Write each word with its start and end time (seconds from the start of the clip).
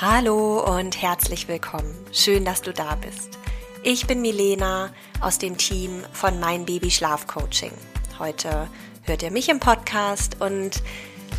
Hallo 0.00 0.60
und 0.60 1.02
herzlich 1.02 1.48
willkommen. 1.48 1.92
Schön, 2.12 2.44
dass 2.44 2.62
du 2.62 2.72
da 2.72 2.94
bist. 2.94 3.36
Ich 3.82 4.06
bin 4.06 4.20
Milena 4.20 4.94
aus 5.20 5.38
dem 5.38 5.58
Team 5.58 6.04
von 6.12 6.38
Mein 6.38 6.64
Baby 6.64 6.88
Schlaf 6.88 7.26
Coaching. 7.26 7.72
Heute 8.20 8.70
hört 9.02 9.24
ihr 9.24 9.32
mich 9.32 9.48
im 9.48 9.58
Podcast 9.58 10.40
und 10.40 10.84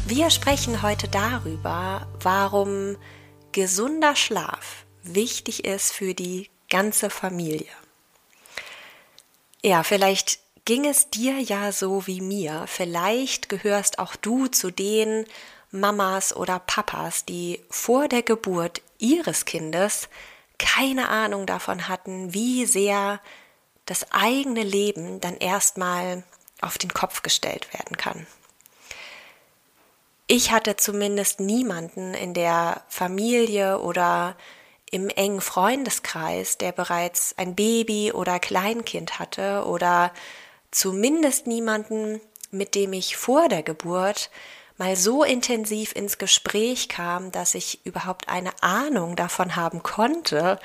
wir 0.08 0.30
sprechen 0.30 0.82
heute 0.82 1.08
darüber, 1.08 2.06
warum 2.22 2.98
gesunder 3.54 4.18
Schlaf 4.18 4.84
wichtig 5.04 5.64
ist 5.64 5.94
für 5.94 6.14
die 6.14 6.50
ganze 6.70 7.10
Familie. 7.10 7.72
Ja, 9.62 9.84
vielleicht 9.84 10.40
ging 10.66 10.84
es 10.84 11.10
dir 11.10 11.40
ja 11.40 11.72
so 11.72 12.08
wie 12.08 12.20
mir. 12.20 12.66
Vielleicht 12.68 13.48
gehörst 13.48 14.00
auch 14.00 14.18
du 14.18 14.48
zu 14.48 14.70
den 14.70 15.24
Mamas 15.72 16.36
oder 16.36 16.60
Papas, 16.60 17.26
die 17.26 17.62
vor 17.70 18.08
der 18.08 18.24
Geburt 18.24 18.82
ihres 18.98 19.46
Kindes 19.46 20.10
keine 20.58 21.10
Ahnung 21.10 21.46
davon 21.46 21.88
hatten, 21.88 22.34
wie 22.34 22.66
sehr 22.66 23.20
das 23.86 24.12
eigene 24.12 24.64
Leben 24.64 25.20
dann 25.22 25.38
erstmal 25.38 26.24
auf 26.62 26.78
den 26.78 26.94
Kopf 26.94 27.22
gestellt 27.22 27.74
werden 27.74 27.98
kann. 27.98 28.28
Ich 30.28 30.52
hatte 30.52 30.76
zumindest 30.76 31.40
niemanden 31.40 32.14
in 32.14 32.36
der 32.36 32.84
Familie 32.88 33.80
oder 33.80 34.36
im 34.92 35.10
engen 35.10 35.42
Freundeskreis, 35.42 36.58
der 36.58 36.72
bereits 36.72 37.34
ein 37.38 37.56
Baby 37.56 38.12
oder 38.12 38.40
Kleinkind 38.40 39.18
hatte 39.18 39.66
oder 39.66 40.12
zumindest 40.72 41.48
niemanden, 41.48 42.22
mit 42.52 42.76
dem 42.76 42.94
ich 42.94 43.18
vor 43.18 43.50
der 43.50 43.64
Geburt 43.64 44.30
mal 44.80 44.96
so 44.96 45.24
intensiv 45.24 45.92
ins 45.96 46.18
Gespräch 46.18 46.90
kam, 46.90 47.32
dass 47.32 47.54
ich 47.54 47.86
überhaupt 47.86 48.30
eine 48.30 48.52
Ahnung 48.62 49.16
davon 49.16 49.56
haben 49.56 49.84
konnte, 49.84 50.60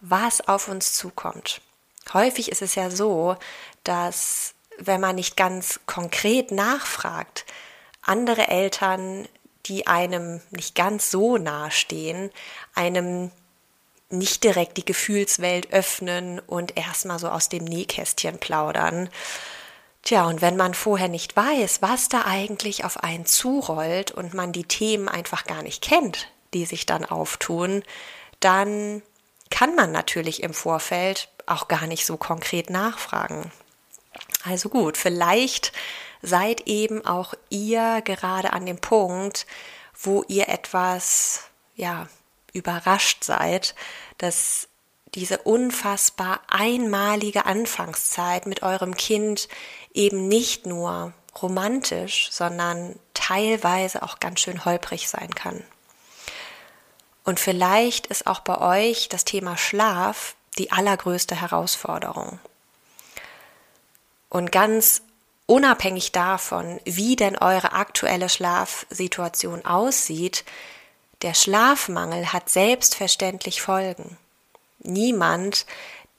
was 0.00 0.46
auf 0.48 0.68
uns 0.68 0.94
zukommt. 0.94 1.60
Häufig 2.14 2.50
ist 2.50 2.62
es 2.62 2.76
ja 2.76 2.90
so, 2.90 3.36
dass 3.84 4.54
wenn 4.78 5.00
man 5.00 5.16
nicht 5.16 5.36
ganz 5.36 5.80
konkret 5.86 6.52
nachfragt, 6.52 7.44
andere 8.02 8.48
Eltern, 8.48 9.26
die 9.66 9.86
einem 9.86 10.40
nicht 10.50 10.74
ganz 10.74 11.10
so 11.10 11.36
nahe 11.36 11.70
stehen, 11.72 12.30
einem 12.74 13.32
nicht 14.10 14.44
direkt 14.44 14.76
die 14.76 14.84
Gefühlswelt 14.84 15.72
öffnen 15.72 16.38
und 16.38 16.76
erstmal 16.76 17.18
so 17.18 17.28
aus 17.28 17.48
dem 17.48 17.64
Nähkästchen 17.64 18.38
plaudern. 18.38 19.08
Tja, 20.06 20.28
und 20.28 20.40
wenn 20.40 20.56
man 20.56 20.72
vorher 20.72 21.08
nicht 21.08 21.34
weiß, 21.34 21.82
was 21.82 22.08
da 22.08 22.26
eigentlich 22.26 22.84
auf 22.84 23.02
einen 23.02 23.26
zurollt 23.26 24.12
und 24.12 24.34
man 24.34 24.52
die 24.52 24.62
Themen 24.62 25.08
einfach 25.08 25.46
gar 25.46 25.64
nicht 25.64 25.82
kennt, 25.82 26.28
die 26.54 26.64
sich 26.64 26.86
dann 26.86 27.04
auftun, 27.04 27.82
dann 28.38 29.02
kann 29.50 29.74
man 29.74 29.90
natürlich 29.90 30.44
im 30.44 30.54
Vorfeld 30.54 31.28
auch 31.46 31.66
gar 31.66 31.88
nicht 31.88 32.06
so 32.06 32.16
konkret 32.16 32.70
nachfragen. 32.70 33.50
Also 34.44 34.68
gut, 34.68 34.96
vielleicht 34.96 35.72
seid 36.22 36.68
eben 36.68 37.04
auch 37.04 37.34
ihr 37.50 38.00
gerade 38.04 38.52
an 38.52 38.64
dem 38.64 38.78
Punkt, 38.78 39.44
wo 40.00 40.22
ihr 40.28 40.48
etwas, 40.48 41.50
ja, 41.74 42.06
überrascht 42.52 43.24
seid, 43.24 43.74
dass 44.18 44.68
diese 45.16 45.38
unfassbar 45.38 46.42
einmalige 46.48 47.46
Anfangszeit 47.46 48.46
mit 48.46 48.62
eurem 48.62 48.96
Kind 48.96 49.48
eben 49.96 50.28
nicht 50.28 50.66
nur 50.66 51.12
romantisch, 51.42 52.28
sondern 52.30 52.98
teilweise 53.14 54.02
auch 54.02 54.20
ganz 54.20 54.40
schön 54.40 54.64
holprig 54.64 55.08
sein 55.08 55.34
kann. 55.34 55.64
Und 57.24 57.40
vielleicht 57.40 58.06
ist 58.06 58.26
auch 58.26 58.40
bei 58.40 58.58
euch 58.58 59.08
das 59.08 59.24
Thema 59.24 59.56
Schlaf 59.56 60.36
die 60.58 60.70
allergrößte 60.70 61.34
Herausforderung. 61.40 62.38
Und 64.28 64.52
ganz 64.52 65.02
unabhängig 65.46 66.12
davon, 66.12 66.80
wie 66.84 67.16
denn 67.16 67.36
eure 67.36 67.72
aktuelle 67.72 68.28
Schlafsituation 68.28 69.64
aussieht, 69.64 70.44
der 71.22 71.34
Schlafmangel 71.34 72.32
hat 72.32 72.48
selbstverständlich 72.48 73.62
Folgen. 73.62 74.18
Niemand, 74.80 75.66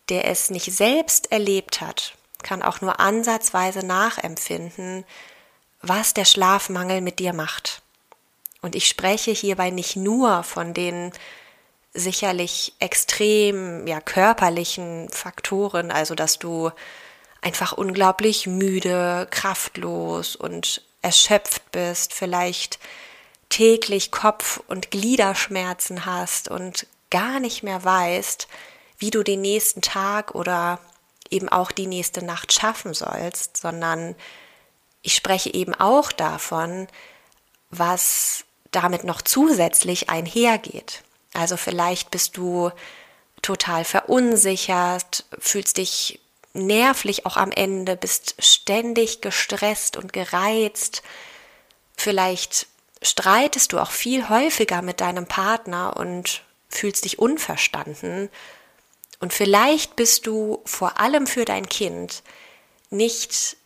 der 0.10 0.26
es 0.26 0.50
nicht 0.50 0.72
selbst 0.74 1.32
erlebt 1.32 1.82
hat, 1.82 2.17
kann 2.44 2.62
auch 2.62 2.82
nur 2.82 3.00
ansatzweise 3.00 3.86
nachempfinden, 3.86 5.06
was 5.82 6.14
der 6.14 6.26
Schlafmangel 6.26 7.02
mit 7.02 7.20
dir 7.20 7.34
macht. 7.34 7.82
Und 8.62 8.76
ich 8.76 8.88
spreche 8.88 9.32
hierbei 9.32 9.70
nicht 9.70 9.96
nur 9.96 10.44
von 10.44 10.74
den 10.74 11.12
sicherlich 11.94 12.74
extrem 12.80 13.88
ja 13.88 14.02
körperlichen 14.02 15.10
Faktoren, 15.10 15.92
also 15.92 16.16
dass 16.16 16.40
du 16.40 16.72
einfach 17.42 17.72
unglaublich 17.72 18.48
müde, 18.48 19.28
kraftlos 19.30 20.36
und 20.36 20.82
erschöpft 21.02 21.72
bist, 21.72 22.14
vielleicht 22.14 22.80
täglich 23.50 24.12
Kopf- 24.12 24.62
und 24.68 24.92
Gliederschmerzen 24.92 26.06
hast 26.06 26.50
und 26.50 26.88
gar 27.10 27.40
nicht 27.40 27.64
mehr 27.64 27.84
weißt, 27.84 28.48
wie 28.98 29.12
du 29.12 29.24
den 29.24 29.42
nächsten 29.42 29.82
Tag 29.82 30.36
oder 30.36 30.80
eben 31.32 31.50
auch 31.50 31.72
die 31.72 31.88
nächste 31.88 32.24
Nacht 32.24 32.54
schaffen 32.54 32.94
sollst, 32.94 33.58
sondern 33.58 34.16
ich 35.02 35.16
spreche 35.16 35.54
eben 35.54 35.74
auch 35.76 36.12
davon, 36.12 36.88
was 37.70 38.46
damit 38.72 39.04
noch 39.04 39.22
zusätzlich 39.22 40.10
einhergeht. 40.10 41.04
Also 41.34 41.58
vielleicht 41.58 42.12
bist 42.12 42.38
du 42.38 42.72
total 43.42 43.86
verunsichert, 43.86 45.26
fühlst 45.40 45.78
dich 45.78 46.20
nervlich 46.54 47.26
auch 47.26 47.38
am 47.38 47.52
Ende, 47.52 47.96
bist 47.96 48.36
ständig 48.40 49.22
gestresst 49.22 49.96
und 49.96 50.12
gereizt. 50.12 51.04
Vielleicht 51.96 52.68
streitest 53.02 53.74
du 53.74 53.80
auch 53.80 53.92
viel 53.92 54.30
häufiger 54.30 54.82
mit 54.82 55.02
deinem 55.02 55.28
Partner 55.28 55.96
und 55.96 56.44
fühlst 56.70 57.06
dich 57.06 57.20
unverstanden 57.20 58.30
und 59.20 59.34
vielleicht 59.34 59.96
bist 59.96 60.28
du 60.28 60.62
vor 60.66 61.00
allem 61.00 61.28
für 61.28 61.46
dein 61.46 61.68
Kind 61.68 62.24
nicht 62.90 63.58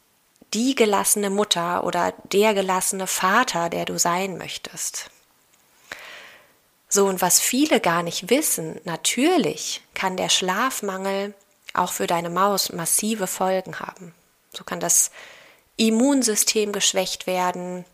die 0.53 0.75
gelassene 0.75 1.29
Mutter 1.29 1.83
oder 1.83 2.13
der 2.31 2.53
gelassene 2.53 3.07
Vater, 3.07 3.69
der 3.69 3.85
du 3.85 3.97
sein 3.97 4.37
möchtest. 4.37 5.09
So, 6.89 7.05
und 7.05 7.21
was 7.21 7.39
viele 7.39 7.79
gar 7.79 8.03
nicht 8.03 8.29
wissen, 8.29 8.79
natürlich 8.83 9.81
kann 9.93 10.17
der 10.17 10.27
Schlafmangel 10.27 11.33
auch 11.73 11.93
für 11.93 12.07
deine 12.07 12.29
Maus 12.29 12.71
massive 12.73 13.27
Folgen 13.27 13.79
haben. 13.79 14.13
So 14.53 14.65
kann 14.65 14.81
das 14.81 15.11
Immunsystem 15.77 16.73
geschwächt 16.73 17.27
werden, 17.27 17.85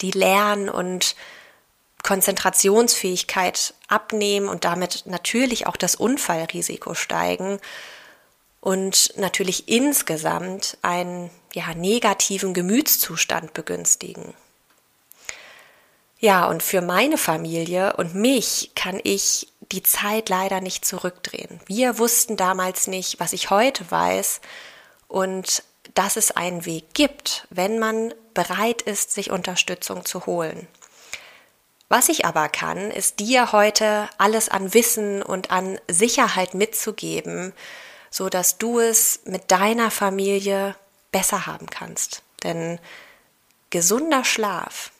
die 0.00 0.10
Lern- 0.10 0.68
und 0.68 1.14
Konzentrationsfähigkeit 2.02 3.74
abnehmen 3.88 4.48
und 4.48 4.64
damit 4.64 5.04
natürlich 5.06 5.66
auch 5.66 5.76
das 5.76 5.94
Unfallrisiko 5.94 6.94
steigen 6.94 7.60
und 8.60 9.12
natürlich 9.16 9.68
insgesamt 9.68 10.78
einen 10.82 11.30
ja, 11.52 11.74
negativen 11.74 12.54
Gemütszustand 12.54 13.54
begünstigen. 13.54 14.34
Ja, 16.18 16.46
und 16.46 16.62
für 16.62 16.80
meine 16.80 17.18
Familie 17.18 17.94
und 17.96 18.14
mich 18.14 18.70
kann 18.76 19.00
ich 19.02 19.48
die 19.72 19.82
Zeit 19.82 20.28
leider 20.28 20.60
nicht 20.60 20.84
zurückdrehen. 20.84 21.60
Wir 21.66 21.98
wussten 21.98 22.36
damals 22.36 22.86
nicht, 22.86 23.18
was 23.18 23.32
ich 23.32 23.50
heute 23.50 23.90
weiß 23.90 24.40
und 25.08 25.64
dass 25.94 26.16
es 26.16 26.30
einen 26.30 26.64
Weg 26.64 26.94
gibt, 26.94 27.46
wenn 27.50 27.78
man 27.80 28.14
bereit 28.34 28.82
ist, 28.82 29.12
sich 29.12 29.30
Unterstützung 29.30 30.04
zu 30.04 30.26
holen. 30.26 30.68
Was 31.92 32.08
ich 32.08 32.24
aber 32.24 32.48
kann, 32.48 32.90
ist 32.90 33.20
dir 33.20 33.52
heute 33.52 34.08
alles 34.16 34.48
an 34.48 34.72
Wissen 34.72 35.22
und 35.22 35.50
an 35.50 35.78
Sicherheit 35.88 36.54
mitzugeben, 36.54 37.52
so 38.08 38.30
dass 38.30 38.56
du 38.56 38.78
es 38.78 39.20
mit 39.26 39.50
deiner 39.50 39.90
Familie 39.90 40.74
besser 41.10 41.44
haben 41.44 41.66
kannst. 41.66 42.22
Denn 42.44 42.80
gesunder 43.68 44.24
Schlaf 44.24 44.90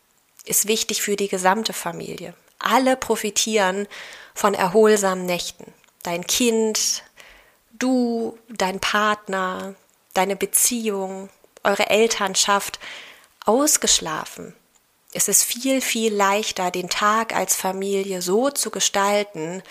ist 0.44 0.68
wichtig 0.68 1.00
für 1.00 1.16
die 1.16 1.28
gesamte 1.28 1.72
Familie. 1.72 2.34
Alle 2.58 2.98
profitieren 2.98 3.88
von 4.34 4.52
erholsamen 4.52 5.24
Nächten. 5.24 5.72
Dein 6.02 6.26
Kind, 6.26 7.04
du, 7.70 8.38
dein 8.50 8.80
Partner, 8.80 9.76
deine 10.12 10.36
Beziehung, 10.36 11.30
eure 11.64 11.88
Elternschaft 11.88 12.78
ausgeschlafen. 13.46 14.54
Es 15.12 15.28
ist 15.28 15.44
viel, 15.44 15.80
viel 15.80 16.14
leichter, 16.14 16.70
den 16.70 16.88
Tag 16.88 17.34
als 17.34 17.54
Familie 17.54 18.22
so 18.22 18.50
zu 18.50 18.70
gestalten, 18.70 19.62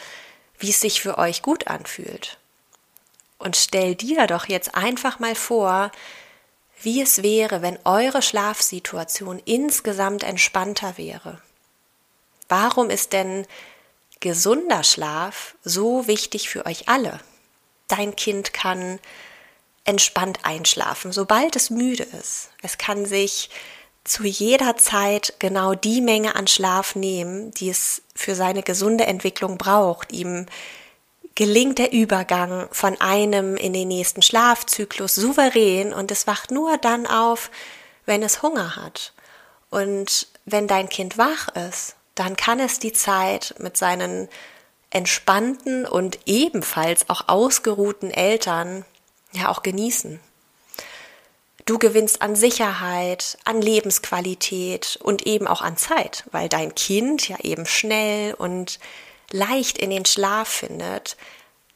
wie 0.60 0.70
es 0.70 0.82
sich 0.82 1.02
für 1.02 1.18
euch 1.18 1.42
gut 1.42 1.68
anfühlt. 1.68 2.38
Und 3.40 3.56
stell 3.56 3.96
dir 3.96 4.28
doch 4.28 4.48
jetzt 4.48 4.76
einfach 4.76 5.20
mal 5.20 5.34
vor, 5.34 5.92
wie 6.84 7.02
es 7.02 7.24
wäre, 7.24 7.62
wenn 7.62 7.80
eure 7.86 8.22
Schlafsituation 8.22 9.42
insgesamt 9.46 10.24
entspannter 10.24 10.98
wäre. 10.98 11.42
Warum 12.48 12.90
ist 12.90 13.14
denn 13.14 13.48
gesunder 14.20 14.84
Schlaf 14.84 15.56
so 15.64 16.08
wichtig 16.08 16.50
für 16.50 16.66
euch 16.66 16.88
alle? 16.88 17.20
Dein 17.88 18.16
Kind 18.16 18.54
kann 18.54 19.00
entspannt 19.86 20.40
einschlafen, 20.44 21.12
sobald 21.12 21.56
es 21.56 21.72
müde 21.72 22.04
ist. 22.04 22.50
Es 22.62 22.78
kann 22.78 23.06
sich 23.06 23.50
zu 24.04 24.24
jeder 24.24 24.78
Zeit 24.78 25.36
genau 25.40 25.76
die 25.76 26.02
Menge 26.02 26.36
an 26.36 26.48
Schlaf 26.48 26.96
nehmen, 26.96 27.52
die 27.52 27.70
es 27.70 28.02
für 28.16 28.36
seine 28.36 28.64
gesunde 28.64 29.06
Entwicklung 29.06 29.58
braucht. 29.58 30.12
Ihm 30.12 30.48
gelingt 31.36 31.78
der 31.78 31.94
Übergang 31.94 32.68
von 32.72 33.00
einem 33.00 33.56
in 33.56 33.74
den 33.74 33.88
nächsten 33.88 34.22
Schlafzyklus 34.22 35.16
souverän 35.16 35.94
und 35.94 36.12
es 36.12 36.28
wacht 36.28 36.52
nur 36.52 36.78
dann 36.78 37.08
auf, 37.08 37.52
wenn 38.06 38.24
es 38.24 38.42
Hunger 38.42 38.76
hat. 38.76 39.14
Und 39.70 40.28
wenn 40.46 40.68
dein 40.68 40.90
Kind 40.90 41.18
wach 41.18 41.48
ist, 41.50 41.96
dann 42.16 42.36
kann 42.36 42.60
es 42.60 42.80
die 42.80 42.94
Zeit 42.94 43.56
mit 43.60 43.78
seinen 43.78 44.28
entspannten 44.90 45.86
und 45.86 46.20
ebenfalls 46.26 47.10
auch 47.10 47.30
ausgeruhten 47.30 48.12
Eltern 48.12 48.84
ja 49.32 49.48
auch 49.50 49.64
genießen. 49.64 50.20
Du 51.72 51.80
gewinnst 51.80 52.22
an 52.22 52.36
Sicherheit, 52.36 53.38
an 53.46 53.62
Lebensqualität 53.62 55.00
und 55.02 55.26
eben 55.26 55.48
auch 55.48 55.62
an 55.62 55.78
Zeit, 55.78 56.26
weil 56.34 56.50
dein 56.50 56.76
Kind 56.76 57.30
ja 57.30 57.38
eben 57.40 57.66
schnell 57.66 58.34
und 58.34 58.78
leicht 59.32 59.78
in 59.78 59.90
den 59.90 60.04
Schlaf 60.04 60.50
findet. 60.50 61.16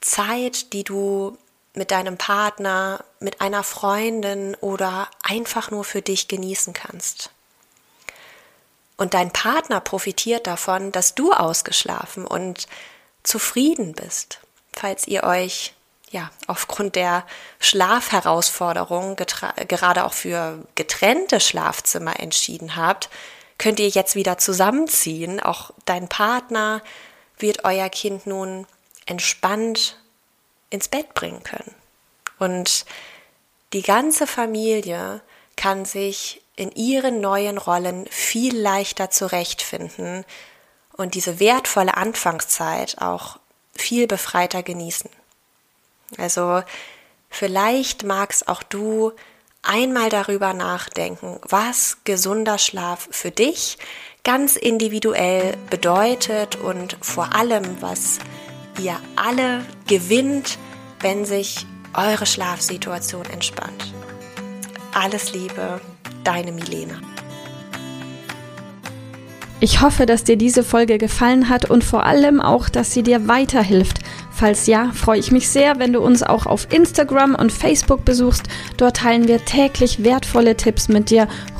Zeit, 0.01 0.73
die 0.73 0.83
du 0.83 1.37
mit 1.75 1.91
deinem 1.91 2.17
Partner, 2.17 3.05
mit 3.21 3.39
einer 3.39 3.63
Freundin 3.63 4.55
oder 4.55 5.07
einfach 5.23 5.71
nur 5.71 5.85
für 5.85 6.01
dich 6.01 6.27
genießen 6.27 6.73
kannst. 6.73 7.29
Und 8.97 9.13
dein 9.13 9.31
Partner 9.31 9.79
profitiert 9.79 10.45
davon, 10.45 10.91
dass 10.91 11.15
du 11.15 11.31
ausgeschlafen 11.31 12.27
und 12.27 12.67
zufrieden 13.23 13.93
bist, 13.93 14.41
falls 14.73 15.07
ihr 15.07 15.23
euch 15.23 15.73
ja, 16.11 16.29
aufgrund 16.47 16.95
der 16.95 17.25
Schlafherausforderung 17.59 19.15
gerade 19.15 20.05
auch 20.05 20.13
für 20.13 20.65
getrennte 20.75 21.39
Schlafzimmer 21.39 22.19
entschieden 22.19 22.75
habt, 22.75 23.09
könnt 23.57 23.79
ihr 23.79 23.89
jetzt 23.89 24.15
wieder 24.15 24.37
zusammenziehen. 24.37 25.39
Auch 25.39 25.71
dein 25.85 26.07
Partner 26.07 26.81
wird 27.37 27.65
euer 27.65 27.89
Kind 27.89 28.27
nun 28.27 28.67
entspannt 29.05 29.99
ins 30.69 30.87
Bett 30.87 31.13
bringen 31.13 31.43
können. 31.43 31.73
Und 32.39 32.85
die 33.73 33.81
ganze 33.81 34.27
Familie 34.27 35.21
kann 35.55 35.85
sich 35.85 36.41
in 36.55 36.71
ihren 36.71 37.21
neuen 37.21 37.57
Rollen 37.57 38.07
viel 38.07 38.57
leichter 38.57 39.09
zurechtfinden 39.09 40.25
und 40.93 41.15
diese 41.15 41.39
wertvolle 41.39 41.97
Anfangszeit 41.97 43.01
auch 43.01 43.39
viel 43.73 44.07
befreiter 44.07 44.63
genießen. 44.63 45.09
Also 46.17 46.61
vielleicht 47.29 48.03
magst 48.03 48.47
auch 48.47 48.63
du 48.63 49.11
einmal 49.61 50.09
darüber 50.09 50.53
nachdenken, 50.53 51.39
was 51.47 51.97
gesunder 52.03 52.57
Schlaf 52.57 53.07
für 53.11 53.31
dich 53.31 53.77
ganz 54.23 54.55
individuell 54.55 55.55
bedeutet 55.69 56.55
und 56.55 56.97
vor 57.01 57.35
allem, 57.35 57.63
was 57.81 58.19
ihr 58.79 58.97
alle 59.15 59.65
gewinnt, 59.87 60.57
wenn 60.99 61.25
sich 61.25 61.65
eure 61.93 62.25
Schlafsituation 62.25 63.25
entspannt. 63.27 63.93
Alles 64.93 65.33
Liebe, 65.33 65.79
deine 66.23 66.51
Milena. 66.51 66.99
Ich 69.61 69.81
hoffe, 69.81 70.05
dass 70.05 70.23
dir 70.23 70.35
diese 70.35 70.63
Folge 70.63 70.97
gefallen 70.97 71.47
hat 71.47 71.69
und 71.69 71.83
vor 71.83 72.03
allem 72.03 72.41
auch, 72.41 72.67
dass 72.67 72.91
sie 72.91 73.03
dir 73.03 73.27
weiterhilft 73.27 73.99
Falls 74.37 74.67
ja, 74.67 74.91
freue 74.93 75.17
ich 75.17 75.31
mich 75.31 75.47
sehr, 75.47 75.79
wenn 75.79 75.93
du 75.93 76.01
uns 76.01 76.21
auch 76.21 76.45
auf 76.45 76.67
Instagram 76.73 77.35
und 77.35 77.53
Facebook 77.53 78.03
besuchst. 78.03 78.43
Dort 78.75 78.97
teilen 78.97 79.29
wir 79.29 79.45
täglich 79.45 80.03
wertvolle 80.03 80.57
Tipps 80.57 80.89
mit 80.89 81.09
dir 81.09 81.29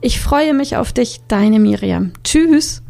Ich 0.00 0.20
freue 0.20 0.54
mich 0.54 0.76
auf 0.76 0.92
dich, 0.92 1.20
deine 1.28 1.58
Miriam. 1.58 2.12
Tschüss. 2.24 2.80